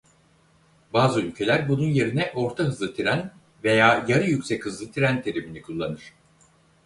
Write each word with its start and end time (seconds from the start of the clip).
Bazı 0.93 1.21
ülkeler 1.21 1.69
bunun 1.69 1.83
yerine 1.85 2.31
orta 2.35 2.63
hızlı 2.63 2.95
tren 2.95 3.31
veya 3.63 4.05
yarı 4.07 4.23
yüksek 4.27 4.65
hızlı 4.65 4.91
tren 4.91 5.21
terimini 5.21 5.61
kullanır. 5.61 6.13